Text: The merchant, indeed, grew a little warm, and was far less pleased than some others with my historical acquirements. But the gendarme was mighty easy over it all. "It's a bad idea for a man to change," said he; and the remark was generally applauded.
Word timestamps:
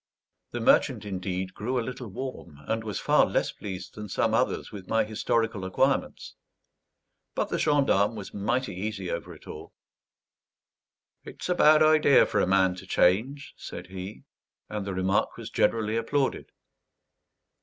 The 0.49 0.59
merchant, 0.61 1.05
indeed, 1.05 1.53
grew 1.53 1.79
a 1.79 1.85
little 1.85 2.07
warm, 2.07 2.57
and 2.65 2.83
was 2.83 2.99
far 2.99 3.23
less 3.23 3.51
pleased 3.51 3.93
than 3.93 4.09
some 4.09 4.33
others 4.33 4.71
with 4.71 4.87
my 4.87 5.03
historical 5.03 5.63
acquirements. 5.63 6.33
But 7.35 7.49
the 7.49 7.59
gendarme 7.59 8.15
was 8.15 8.33
mighty 8.33 8.73
easy 8.73 9.11
over 9.11 9.31
it 9.35 9.45
all. 9.45 9.73
"It's 11.23 11.49
a 11.49 11.53
bad 11.53 11.83
idea 11.83 12.25
for 12.25 12.39
a 12.39 12.47
man 12.47 12.73
to 12.77 12.87
change," 12.87 13.53
said 13.57 13.89
he; 13.91 14.23
and 14.71 14.87
the 14.87 14.95
remark 14.95 15.37
was 15.37 15.51
generally 15.51 15.97
applauded. 15.97 16.51